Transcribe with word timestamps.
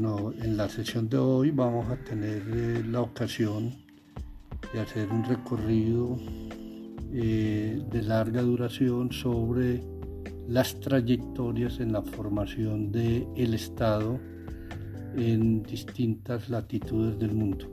Bueno, 0.00 0.32
en 0.40 0.56
la 0.56 0.68
sesión 0.68 1.08
de 1.08 1.18
hoy 1.18 1.50
vamos 1.50 1.90
a 1.90 1.96
tener 1.96 2.44
eh, 2.54 2.84
la 2.88 3.00
ocasión 3.00 3.74
de 4.72 4.78
hacer 4.78 5.08
un 5.10 5.24
recorrido 5.24 6.16
eh, 7.12 7.82
de 7.90 8.02
larga 8.02 8.42
duración 8.42 9.10
sobre 9.10 9.82
las 10.46 10.78
trayectorias 10.78 11.80
en 11.80 11.92
la 11.92 12.02
formación 12.02 12.92
del 12.92 13.54
Estado 13.54 14.20
en 15.16 15.64
distintas 15.64 16.48
latitudes 16.48 17.18
del 17.18 17.34
mundo. 17.34 17.66